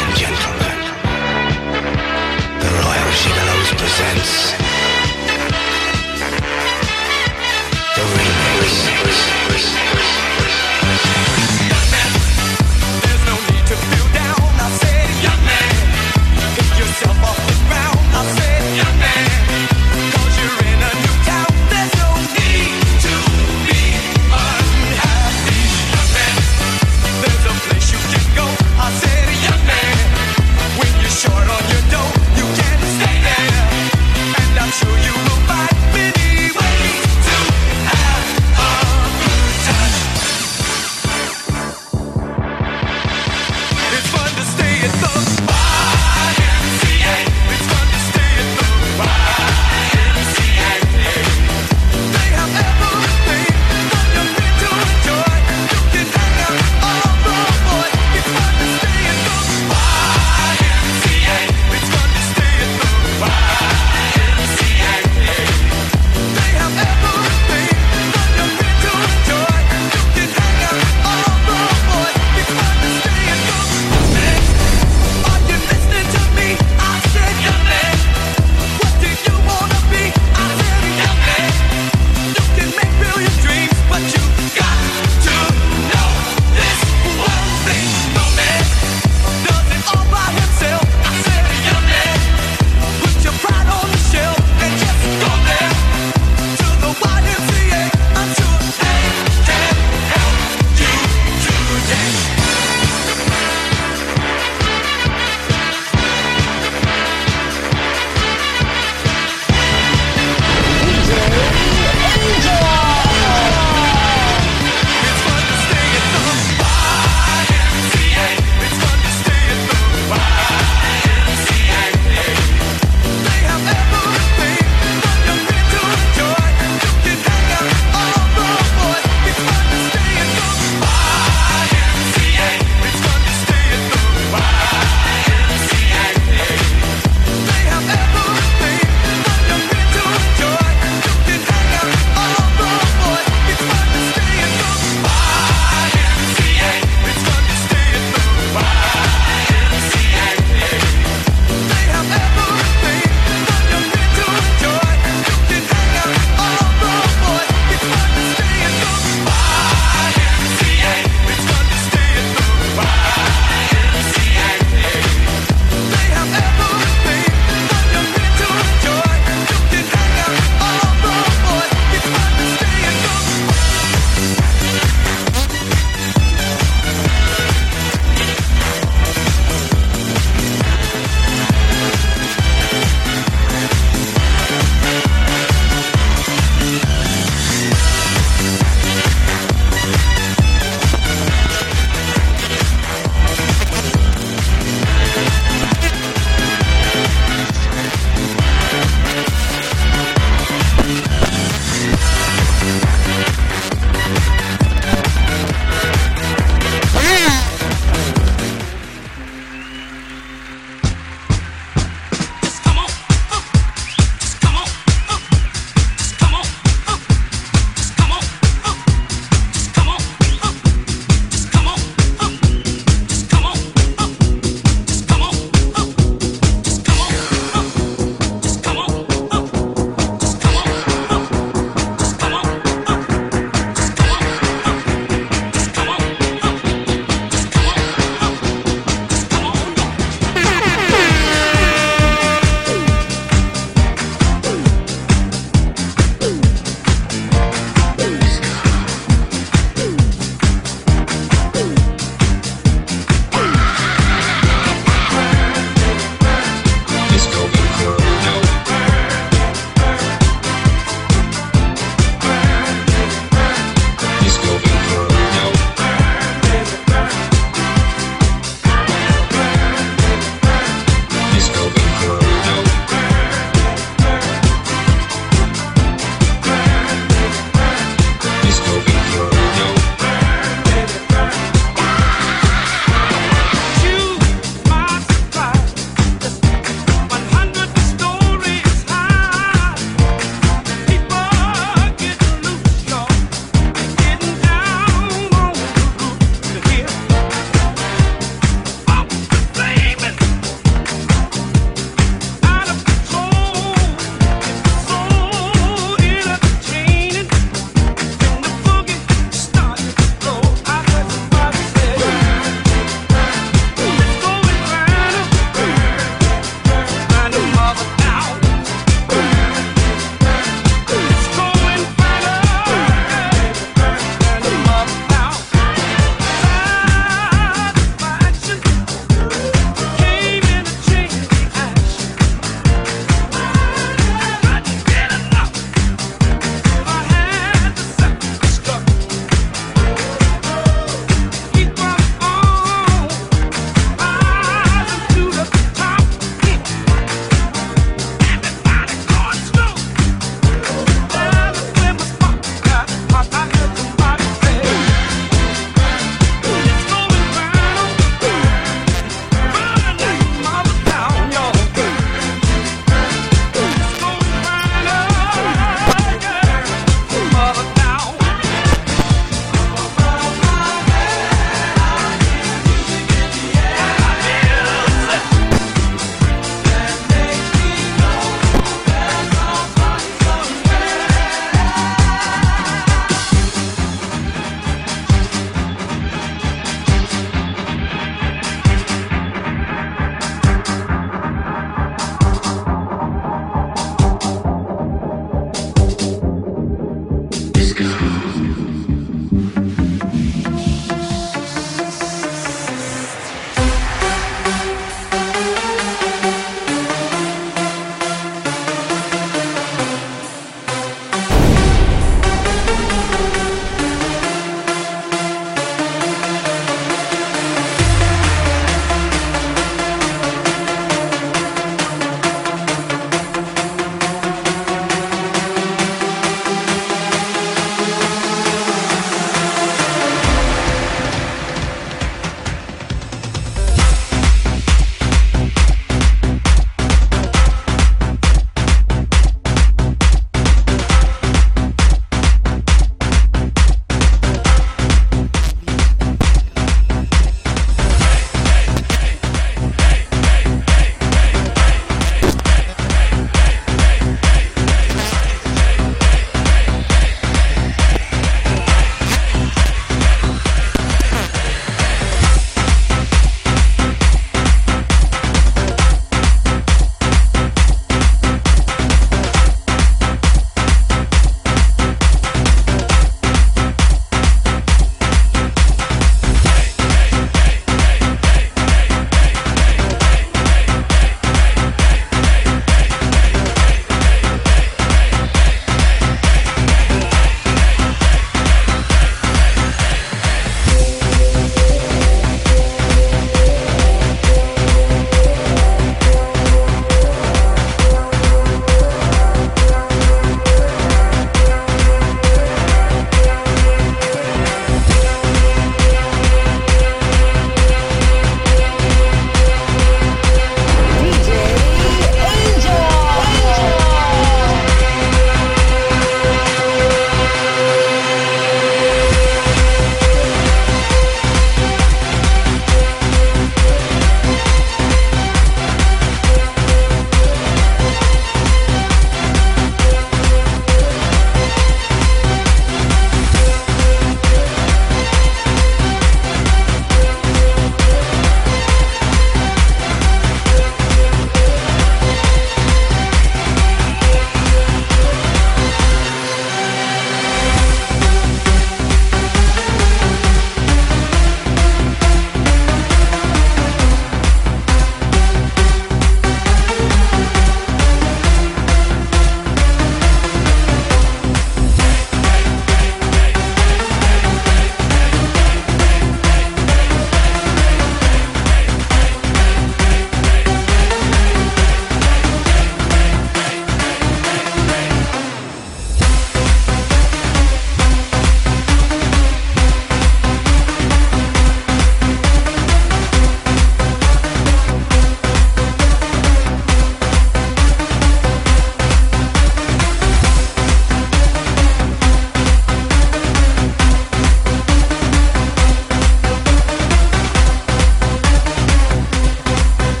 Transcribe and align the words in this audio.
and 0.00 0.16
gentlemen. 0.16 0.67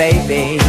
Baby. 0.00 0.59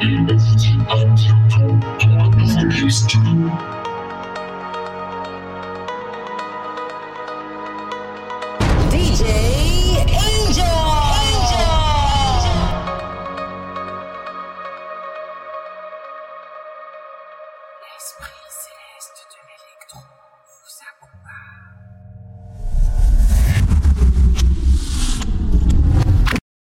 Plu. 0.00 0.26
Et 0.28 0.53